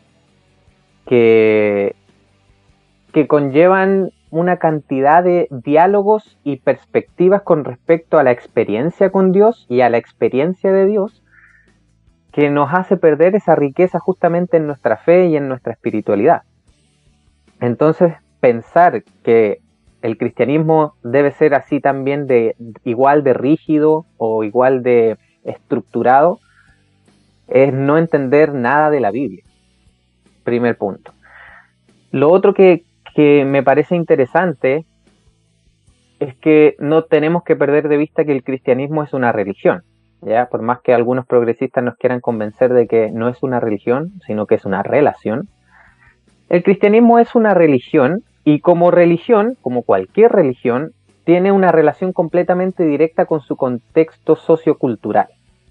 [1.07, 1.95] que,
[3.12, 9.66] que conllevan una cantidad de diálogos y perspectivas con respecto a la experiencia con Dios
[9.69, 11.23] y a la experiencia de Dios,
[12.33, 16.42] que nos hace perder esa riqueza justamente en nuestra fe y en nuestra espiritualidad.
[17.61, 19.61] Entonces, pensar que
[20.07, 26.38] el cristianismo debe ser así también de igual de rígido o igual de estructurado,
[27.49, 29.42] es no entender nada de la Biblia.
[30.45, 31.12] Primer punto.
[32.12, 32.85] Lo otro que,
[33.16, 34.85] que me parece interesante
[36.21, 39.83] es que no tenemos que perder de vista que el cristianismo es una religión.
[40.23, 40.47] ¿ya?
[40.47, 44.47] Por más que algunos progresistas nos quieran convencer de que no es una religión, sino
[44.47, 45.49] que es una relación.
[46.49, 50.93] El cristianismo es una religión y como religión, como cualquier religión,
[51.25, 55.27] tiene una relación completamente directa con su contexto sociocultural.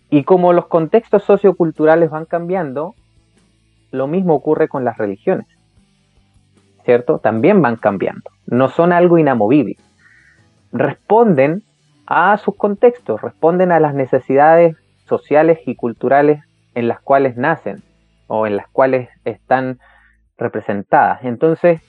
[0.10, 2.94] Y como los contextos socioculturales van cambiando,
[3.92, 5.48] lo mismo ocurre con las religiones.
[6.84, 7.20] ¿Cierto?
[7.20, 8.30] También van cambiando.
[8.46, 9.78] No son algo inamovible.
[10.74, 11.64] Responden
[12.06, 17.84] a sus contextos, responden a las necesidades sociales y culturales en las cuales nacen
[18.28, 19.80] o en las cuales están
[20.38, 21.24] representadas.
[21.24, 21.82] Entonces,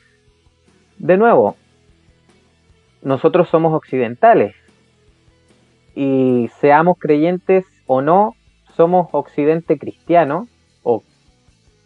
[0.99, 1.57] de nuevo,
[3.03, 4.55] nosotros somos occidentales
[5.95, 8.35] y seamos creyentes o no,
[8.75, 10.49] somos occidente cristiano,
[10.83, 11.03] o,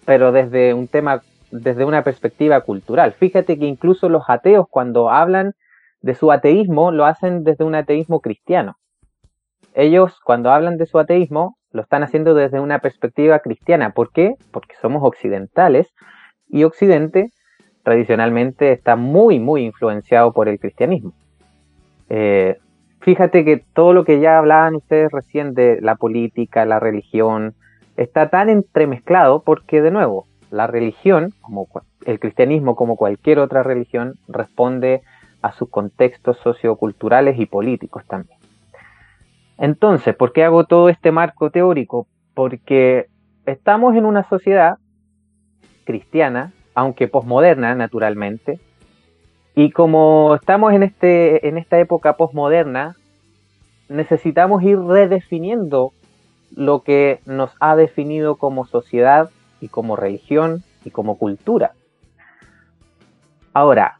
[0.04, 3.12] pero desde un tema, desde una perspectiva cultural.
[3.12, 5.52] Fíjate que incluso los ateos cuando hablan
[6.00, 8.76] de su ateísmo lo hacen desde un ateísmo cristiano.
[9.74, 13.90] Ellos cuando hablan de su ateísmo lo están haciendo desde una perspectiva cristiana.
[13.90, 14.34] ¿Por qué?
[14.50, 15.88] Porque somos occidentales
[16.48, 17.30] y Occidente
[17.82, 21.12] tradicionalmente está muy, muy influenciado por el cristianismo.
[22.08, 22.58] Eh,
[23.00, 27.54] fíjate que todo lo que ya hablaban ustedes recién de la política, la religión,
[27.96, 31.32] está tan entremezclado porque, de nuevo, la religión,
[32.04, 35.02] el cristianismo, como cualquier otra religión, responde
[35.42, 38.38] a sus contextos socioculturales y políticos también.
[39.58, 42.06] Entonces, ¿por qué hago todo este marco teórico?
[42.34, 43.06] Porque
[43.46, 44.78] estamos en una sociedad
[45.84, 48.58] cristiana aunque posmoderna, naturalmente.
[49.54, 52.96] Y como estamos en, este, en esta época posmoderna,
[53.90, 55.92] necesitamos ir redefiniendo
[56.56, 59.28] lo que nos ha definido como sociedad
[59.60, 61.72] y como religión y como cultura.
[63.52, 63.96] Ahora,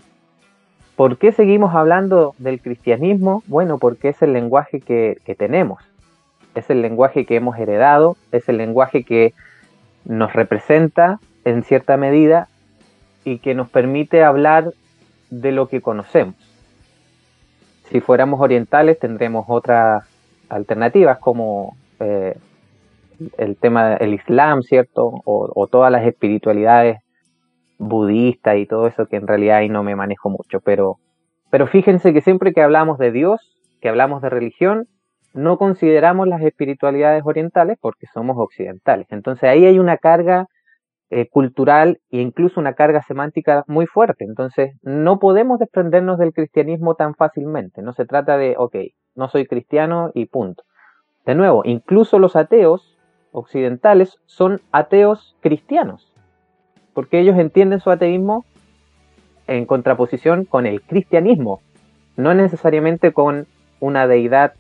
[0.97, 3.43] ¿por qué seguimos hablando del cristianismo?
[3.47, 5.83] Bueno, porque es el lenguaje que, que tenemos,
[6.55, 9.35] es el lenguaje que hemos heredado, es el lenguaje que
[10.07, 12.49] nos representa en cierta medida
[13.25, 14.73] y que nos permite hablar
[15.31, 16.35] de lo que conocemos.
[17.91, 20.05] Si fuéramos orientales tendremos otras
[20.49, 22.37] alternativas como eh,
[23.39, 25.21] el tema del Islam, ¿cierto?
[25.25, 26.99] O, todas las espiritualidades
[27.79, 30.61] budistas y todo eso que en realidad ahí no me manejo mucho.
[30.61, 30.99] Pero,
[31.51, 33.41] pero fíjense que siempre que hablamos de Dios,
[33.81, 34.87] que hablamos de religión,
[35.33, 39.07] no consideramos las espiritualidades orientales porque somos occidentales.
[39.11, 40.47] Entonces ahí hay una carga
[41.11, 44.25] eh, cultural e incluso una carga semántica muy fuerte.
[44.25, 47.83] Entonces, no podemos desprendernos del cristianismo tan fácilmente.
[47.83, 48.77] No se trata de, ok,
[49.17, 50.63] no soy cristiano y punto.
[51.27, 52.97] De nuevo, incluso los ateos
[53.33, 56.13] occidentales son ateos cristianos,
[56.95, 58.45] porque ellos entienden su ateísmo
[59.47, 61.61] en contraposición con el cristianismo,
[62.17, 63.47] no necesariamente con
[63.81, 64.55] una deidad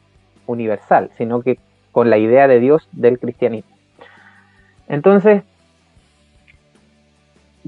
[0.46, 1.58] universal, sino que
[1.92, 3.70] con la idea de Dios del cristianismo.
[4.88, 5.44] Entonces,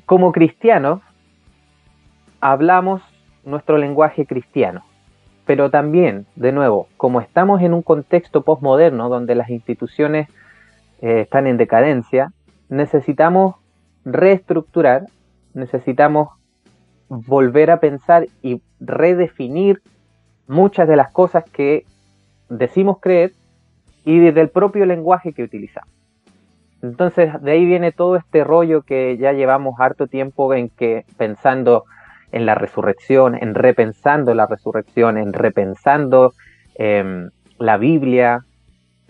[0.06, 1.00] como cristianos,
[2.40, 3.02] hablamos
[3.44, 4.84] nuestro lenguaje cristiano,
[5.46, 10.28] pero también, de nuevo, como estamos en un contexto postmoderno donde las instituciones
[11.00, 12.32] eh, están en decadencia,
[12.68, 13.56] necesitamos
[14.04, 15.06] reestructurar,
[15.54, 16.30] necesitamos
[17.08, 19.82] volver a pensar y redefinir
[20.46, 21.84] muchas de las cosas que
[22.48, 23.32] decimos creer
[24.04, 26.01] y desde el propio lenguaje que utilizamos.
[26.82, 31.84] Entonces, de ahí viene todo este rollo que ya llevamos harto tiempo en que pensando
[32.32, 36.32] en la resurrección, en repensando la resurrección, en repensando
[36.74, 38.40] em, la Biblia,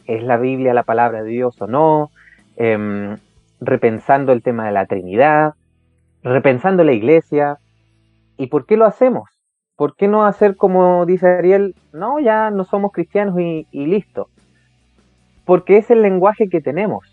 [0.07, 2.11] ¿es la Biblia la palabra de Dios o no?
[2.57, 3.17] Em,
[3.61, 5.55] repensando el tema de la Trinidad,
[6.23, 7.57] repensando la iglesia.
[8.37, 9.31] ¿Y por qué lo hacemos?
[9.77, 11.75] ¿Por qué no hacer como dice Ariel?
[11.93, 14.29] No, ya no somos cristianos y listo.
[15.47, 17.12] Porque es el lenguaje que tenemos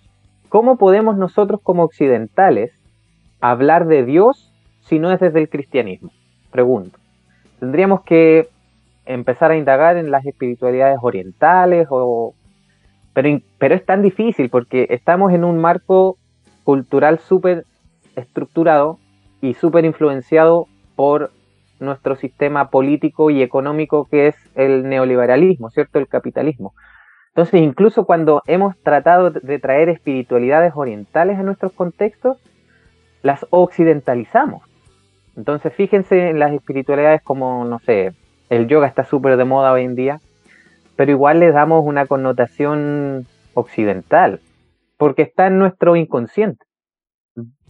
[0.49, 2.71] ¿Cómo podemos nosotros como occidentales
[3.39, 6.11] hablar de Dios si no es desde el cristianismo?
[6.51, 6.97] Pregunto.
[7.59, 8.49] Tendríamos que
[9.05, 12.33] empezar a indagar en las espiritualidades orientales o
[13.13, 16.17] pero, pero es tan difícil porque estamos en un marco
[16.63, 17.65] cultural súper
[18.15, 18.99] estructurado
[19.41, 21.31] y súper influenciado por
[21.79, 25.99] nuestro sistema político y económico que es el neoliberalismo, ¿cierto?
[25.99, 26.73] El capitalismo.
[27.29, 32.37] Entonces, incluso cuando hemos tratado de traer espiritualidades orientales a nuestros contextos,
[33.21, 34.63] las occidentalizamos.
[35.35, 38.13] Entonces, fíjense en las espiritualidades como, no sé,
[38.49, 40.19] el yoga está súper de moda hoy en día,
[40.95, 44.41] pero igual les damos una connotación occidental,
[44.97, 46.65] porque está en nuestro inconsciente.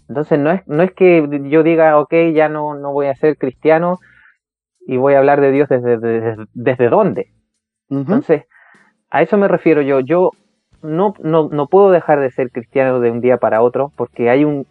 [0.07, 3.37] Entonces, no es, no es que yo diga, ok, ya no, no voy a ser
[3.37, 3.99] cristiano
[4.87, 5.99] y voy a hablar de Dios desde,
[6.53, 7.27] desde, dónde.
[7.89, 8.45] Entonces,
[9.09, 9.99] a eso me refiero yo.
[9.99, 10.31] Yo
[10.81, 14.45] no, no, no, puedo dejar de ser cristiano de un día para otro porque hay,
[14.45, 14.65] un,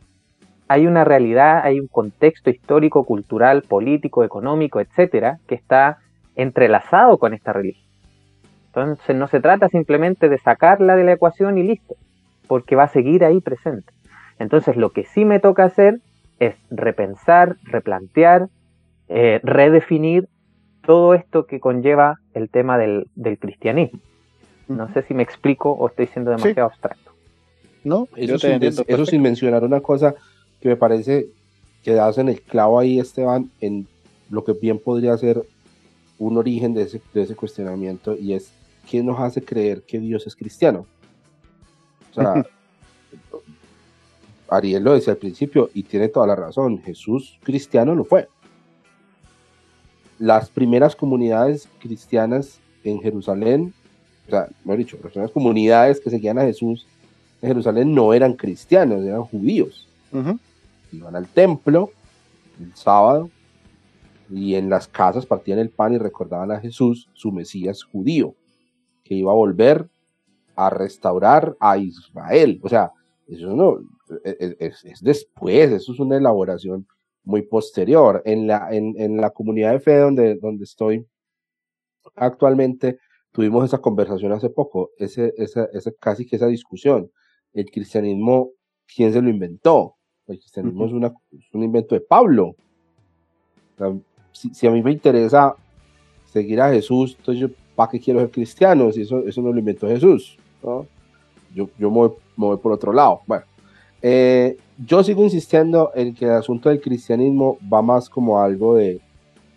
[0.68, 5.98] hay una realidad, hay un contexto histórico, cultural, político, económico, etcétera, que está
[6.37, 7.87] entrelazado con esta religión.
[8.66, 11.96] Entonces no se trata simplemente de sacarla de la ecuación y listo,
[12.46, 13.92] porque va a seguir ahí presente.
[14.38, 16.01] Entonces lo que sí me toca hacer
[16.38, 18.46] es repensar, replantear,
[19.09, 20.29] eh, redefinir
[20.83, 24.01] todo esto que conlleva el tema del, del cristianismo.
[24.68, 27.12] No sé si me explico o estoy siendo demasiado abstracto.
[27.85, 30.14] No, eso, sin, eso sin mencionar una cosa
[30.61, 31.28] que me parece
[31.83, 33.87] que das en el clavo ahí, Esteban, en
[34.31, 35.42] lo que bien podría ser
[36.18, 38.52] un origen de ese, de ese cuestionamiento y es
[38.88, 40.87] ¿quién nos hace creer que Dios es cristiano?
[42.11, 42.44] O sea,
[44.48, 48.28] Ariel lo decía al principio y tiene toda la razón, Jesús cristiano no fue.
[50.18, 53.74] Las primeras comunidades cristianas en Jerusalén
[54.28, 56.86] o sea, mejor dicho, las comunidades que seguían a Jesús
[57.40, 59.88] en Jerusalén no eran cristianos, eran judíos.
[60.92, 61.90] Iban al templo
[62.60, 63.30] el sábado
[64.30, 68.34] y en las casas partían el pan y recordaban a Jesús, su Mesías judío,
[69.02, 69.88] que iba a volver
[70.56, 72.60] a restaurar a Israel.
[72.62, 72.92] O sea,
[73.26, 73.78] eso no
[74.24, 76.86] e, e, es, después, eso es una elaboración
[77.24, 78.20] muy posterior.
[78.26, 81.06] En la, en, en la comunidad de fe donde, donde estoy
[82.14, 82.98] actualmente,
[83.32, 85.68] tuvimos esa conversación hace poco, ese, esa,
[86.00, 87.10] casi que esa discusión.
[87.52, 88.50] El cristianismo,
[88.92, 89.96] ¿quién se lo inventó?
[90.26, 91.12] El cristianismo es, una,
[91.52, 92.54] un invento de Pablo.
[94.32, 95.54] si, a mí me interesa
[96.26, 98.92] seguir a Jesús, entonces yo, ¿para qué quiero ser cristiano?
[98.92, 100.38] Si eso, eso no lo inventó Jesús.
[101.54, 103.22] Yo, yo me, voy, por otro lado.
[103.26, 103.44] Bueno,
[104.02, 109.00] eh, yo sigo insistiendo en que el asunto del cristianismo va más como algo de,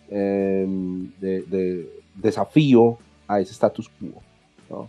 [0.10, 2.98] em, de, de desafío
[3.32, 4.88] a ese status quo.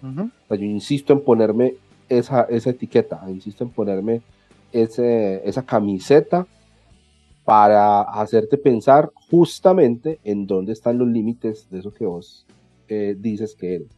[0.49, 1.75] yo insisto en ponerme
[2.09, 4.23] esa, esa etiqueta, insisto en ponerme
[4.73, 6.47] ese, esa camiseta
[7.45, 12.47] para hacerte pensar justamente en dónde están los límites de eso que vos
[12.89, 13.89] eh, dices que eres.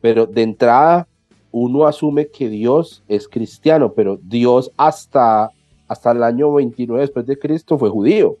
[0.00, 1.06] Pero de entrada,
[1.50, 5.50] uno asume que Dios es cristiano, pero Dios hasta,
[5.86, 8.38] hasta el año 29 después de Cristo fue judío.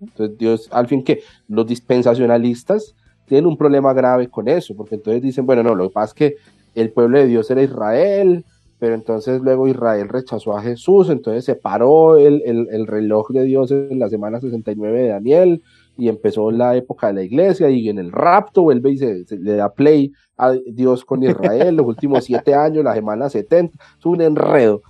[0.00, 2.94] Entonces Dios, al fin que los dispensacionalistas
[3.28, 6.14] tienen un problema grave con eso, porque entonces dicen, bueno, no, lo que pasa es
[6.14, 6.36] que
[6.74, 8.44] el pueblo de Dios era Israel
[8.78, 13.70] pero entonces luego Israel rechazó a Jesús, entonces se paró el, el, reloj de Dios
[13.72, 15.62] en la semana 69 de Daniel
[15.96, 19.54] y empezó la época de la iglesia y en el rapto vuelve y se, le
[19.54, 24.20] da play a Dios con Israel los últimos siete años, la semana 70, es un
[24.20, 24.82] enredo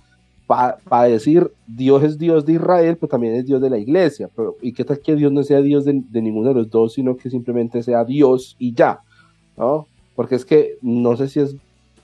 [0.49, 4.29] para decir Dios es Dios de Israel, pero también es Dios de la iglesia.
[4.35, 6.93] Pero, ¿Y qué tal que Dios no sea Dios de, de, ninguno de los dos,
[6.93, 9.01] sino que simplemente sea Dios y ya?
[9.55, 9.87] ¿no?
[10.15, 11.55] Porque es que no sé si es,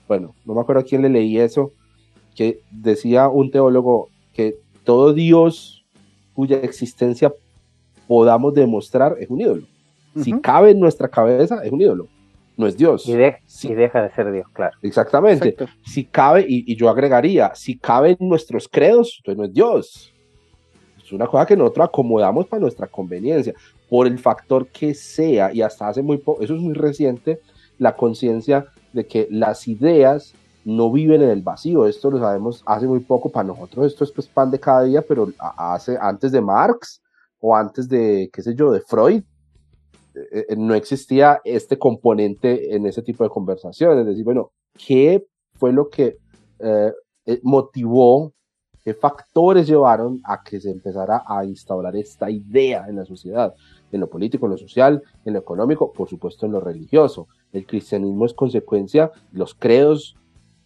[0.06, 1.72] bueno, no me acuerdo a quién le leí eso,
[2.36, 5.84] que decía un teólogo que todo Dios
[6.34, 7.34] cuya existencia
[8.06, 9.62] podamos demostrar es un ídolo.
[10.22, 12.06] Si cabe en nuestra cabeza, es un ídolo.
[12.56, 13.06] No es Dios.
[13.06, 14.76] Y, deja de ser Dios, claro.
[14.82, 15.54] Exactamente.
[15.84, 20.14] Si cabe, y, yo agregaría, si cabe en nuestros credos, entonces no es Dios.
[21.04, 23.54] Es una cosa que nosotros acomodamos para nuestra conveniencia,
[23.88, 27.40] por el factor que sea, y hasta hace muy poco, eso es muy reciente,
[27.78, 30.34] la conciencia de que las ideas
[30.64, 31.86] no viven en el vacío.
[31.86, 33.86] Esto lo sabemos hace muy poco para nosotros.
[33.86, 37.00] Esto es pues pan de cada día, pero hace antes de Marx
[37.38, 39.22] o antes de, qué sé yo, de Freud,
[40.56, 44.00] no existía este componente en ese tipo de conversaciones.
[44.00, 44.52] Es decir, bueno,
[44.86, 46.18] ¿qué fue lo que
[46.58, 46.92] eh,
[47.42, 48.32] motivó,
[48.84, 53.54] qué factores llevaron a que se empezara a instaurar esta idea en la sociedad?
[53.92, 57.28] En lo político, en lo social, en lo económico, por supuesto en lo religioso.
[57.52, 60.16] El cristianismo es consecuencia, los credos,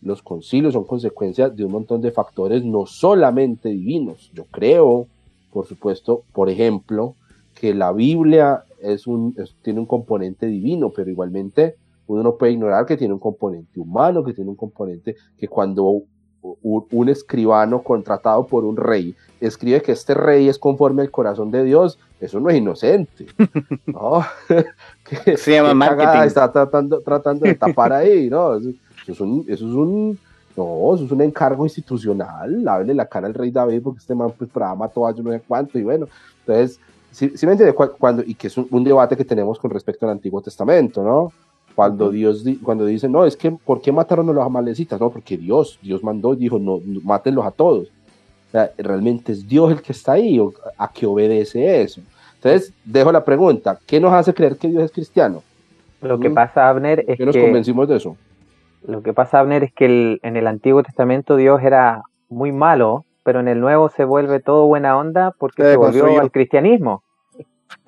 [0.00, 4.30] los concilios son consecuencia de un montón de factores no solamente divinos.
[4.34, 5.06] Yo creo,
[5.52, 7.16] por supuesto, por ejemplo,
[7.54, 11.76] que la Biblia es un, tiene un componente divino, pero igualmente
[12.06, 16.02] uno no puede ignorar que tiene un componente humano, que tiene un componente que cuando
[16.42, 21.64] un, escribano contratado por un rey escribe que este rey es conforme al corazón de
[21.64, 23.26] Dios, eso no es inocente.
[23.86, 24.24] ¿no?
[25.36, 26.26] Se llama marketing.
[26.26, 28.56] Está tratando, tratando de tapar ahí, ¿no?
[28.56, 28.70] Eso,
[29.06, 30.18] es un, eso es un
[30.56, 34.32] no, eso es un encargo institucional, lávele la cara al rey David porque este man
[34.36, 36.08] pues para mató a yo no sé cuánto y bueno,
[36.40, 40.12] entonces sí, me entiende cuando, y que es un, debate que tenemos con respecto al
[40.12, 41.32] Antiguo Testamento, ¿no?
[41.74, 45.00] Cuando Dios cuando dice, no, es que, ¿por qué mataron a los amalecitas?
[45.00, 47.88] No, porque Dios, Dios mandó y dijo, no, mátenlos a todos.
[48.48, 52.00] O sea, realmente es Dios el que está ahí, o a que obedece eso.
[52.34, 55.42] Entonces, dejo la pregunta, ¿qué nos hace creer que Dios es cristiano?
[56.00, 58.16] Lo que pasa, Abner, es ¿Qué nos convencimos de eso?
[58.86, 63.38] Lo que pasa, Abner, es que en el Antiguo Testamento Dios era muy malo, pero
[63.38, 67.04] en el nuevo se vuelve todo buena onda porque se, volvió al cristianismo.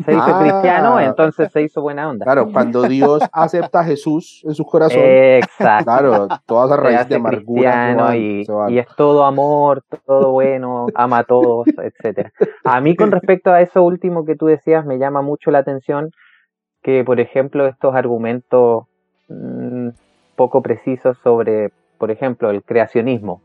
[0.05, 0.39] Se hizo ah.
[0.41, 2.25] cristiano, entonces se hizo buena onda.
[2.25, 5.03] Claro, cuando Dios acepta a Jesús en su corazón.
[5.03, 5.85] Exacto.
[5.85, 8.17] Claro, toda esa raíz de amargura.
[8.17, 12.31] y, y, es todo amor, todo bueno, ama a todos, etcétera.
[12.63, 16.11] A mí con respecto a eso último que tú decías, me llama mucho la atención
[16.85, 18.85] que, por ejemplo, estos argumentos
[19.27, 19.89] mmm,
[20.37, 23.43] poco precisos sobre, por ejemplo, el creacionismo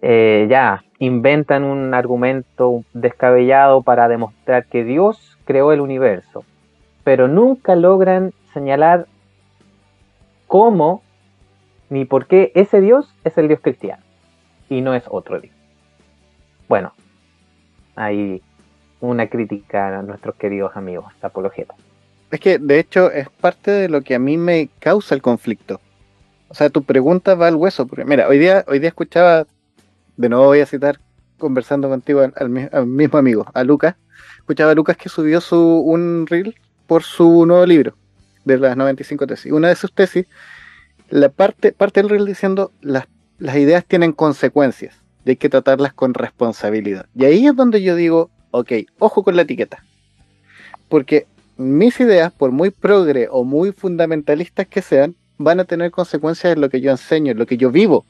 [0.00, 6.44] eh, ya inventan un argumento descabellado para demostrar que Dios creó el universo,
[7.04, 9.06] pero nunca logran señalar
[10.46, 11.02] cómo
[11.90, 14.02] ni por qué ese Dios es el Dios cristiano
[14.68, 15.54] y no es otro Dios.
[16.68, 16.92] Bueno,
[17.96, 18.42] hay
[19.00, 21.76] una crítica a nuestros queridos amigos apologetas.
[22.30, 25.80] Es que de hecho es parte de lo que a mí me causa el conflicto.
[26.48, 27.86] O sea, tu pregunta va al hueso.
[27.86, 29.46] Porque, mira, hoy día, hoy día escuchaba
[30.18, 31.00] de nuevo voy a citar
[31.38, 33.94] conversando contigo al, mismo amigo, a Lucas.
[34.38, 36.56] Escuchaba a Lucas que subió su, un reel
[36.86, 37.94] por su nuevo libro
[38.44, 39.52] de las 95 tesis.
[39.52, 40.26] Una de sus tesis,
[41.08, 43.06] la parte, parte del reel diciendo las,
[43.38, 47.06] las ideas tienen consecuencias y hay que tratarlas con responsabilidad.
[47.14, 49.84] Y ahí es donde yo digo, ok, ojo con la etiqueta.
[50.88, 56.54] Porque mis ideas, por muy progre o muy fundamentalistas que sean, van a tener consecuencias
[56.54, 58.04] en lo que yo enseño, en lo que yo vivo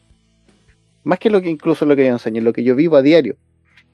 [1.09, 3.37] más que lo que incluso lo que yo enseño, lo que yo vivo a diario.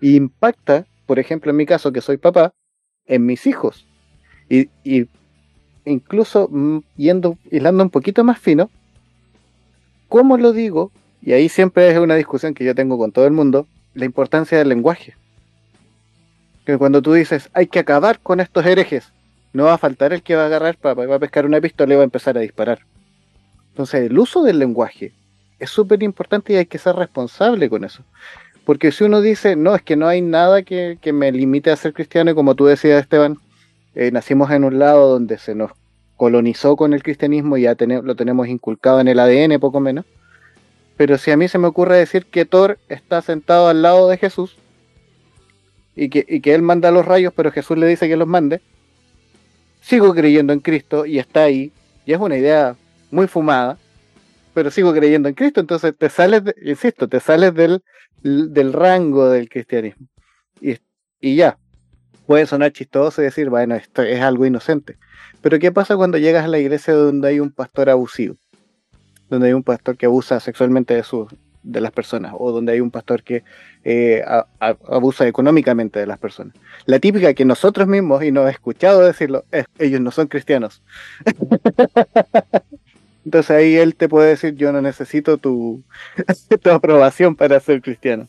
[0.01, 2.53] Y impacta, por ejemplo, en mi caso, que soy papá,
[3.07, 3.87] en mis hijos.
[4.49, 4.69] Y,
[5.85, 8.69] incluso mm, yendo, hilando un poquito más fino,
[10.09, 10.91] ¿cómo lo digo?
[11.23, 14.59] Y ahí siempre es una discusión que yo tengo con todo el mundo, la importancia
[14.59, 15.15] del lenguaje.
[16.67, 19.13] Que cuando tú dices, hay que acabar con estos herejes,
[19.53, 21.95] no va a faltar el que va a agarrar, para, va a pescar una pistola
[21.95, 22.81] y va a empezar a disparar.
[23.69, 25.13] Entonces, el uso del lenguaje
[25.65, 28.03] es súper importante y hay que ser responsable con eso.
[28.65, 31.93] Porque si uno dice, no, es que no hay nada que, me limite a ser
[31.93, 33.37] cristiano, y como tú decías, Esteban,
[33.95, 35.73] eh, nacimos en un lado donde se nos
[36.17, 40.07] colonizó con el cristianismo y ya lo tenemos inculcado en el ADN, poco menos.
[40.97, 44.17] Pero si a mí se me ocurre decir que Thor está sentado al lado de
[44.17, 44.57] Jesús
[45.97, 48.63] y que, y que él manda los rayos, pero Jesús le dice que los mande,
[49.83, 51.73] sigo creyendo en Cristo y está ahí,
[52.07, 52.77] y es una idea
[53.11, 53.77] muy fumada,
[54.55, 57.83] pero sigo creyendo en Cristo, entonces te sales, insisto, te sales del,
[58.23, 60.07] del rango del cristianismo.
[60.61, 60.79] Y,
[61.21, 61.59] y ya,
[62.27, 64.97] puede sonar chistoso y decir, bueno, esto es algo inocente.
[65.43, 68.37] Pero ¿qué pasa cuando llegas a la iglesia donde hay un pastor abusivo?
[69.29, 71.29] Donde hay un pastor que abusa sexualmente de, sus
[71.63, 73.43] de las personas o donde hay un pastor que
[73.83, 74.23] eh,
[74.61, 76.55] abusa económicamente de las personas.
[76.87, 80.83] La típica que nosotros mismos, y nos he escuchado decirlo, es ellos no son cristianos.
[83.25, 85.83] Entonces ahí él te puede decir, yo no necesito tu,
[86.63, 88.29] tu aprobación para ser cristiano.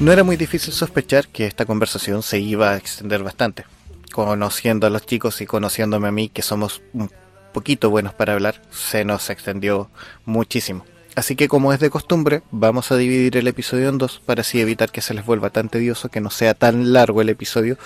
[0.00, 3.64] No era muy difícil sospechar que esta conversación se iba a extender bastante.
[4.12, 7.10] Conociendo a los chicos y conociéndome a mí, que somos un
[7.52, 9.90] poquito buenos para hablar, se nos extendió
[10.24, 10.84] muchísimo.
[11.14, 14.60] Así que como es de costumbre, vamos a dividir el episodio en dos para así
[14.60, 17.78] evitar que se les vuelva tan tedioso, que no sea tan largo el episodio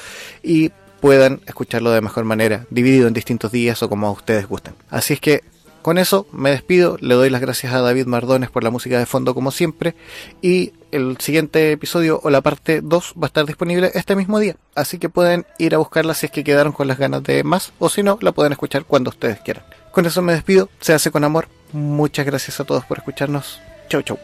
[0.42, 0.70] y
[1.00, 4.74] puedan escucharlo de mejor manera, dividido en distintos días o como a ustedes gusten.
[4.90, 5.42] Así es que
[5.82, 9.04] con eso me despido, le doy las gracias a David Mardones por la música de
[9.04, 9.94] fondo como siempre
[10.40, 14.56] y el siguiente episodio o la parte 2 va a estar disponible este mismo día,
[14.74, 17.74] así que pueden ir a buscarla si es que quedaron con las ganas de más
[17.78, 19.64] o si no, la pueden escuchar cuando ustedes quieran.
[19.92, 24.00] Con eso me despido, se hace con amor, muchas gracias a todos por escucharnos, chau
[24.02, 24.18] chau.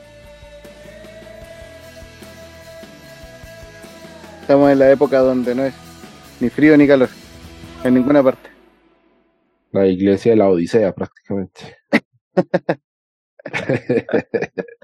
[4.41, 5.75] Estamos en la época donde no es
[6.41, 7.11] ni frío ni calor,
[7.85, 8.49] en ninguna parte.
[9.73, 11.77] La iglesia de la Odisea, prácticamente.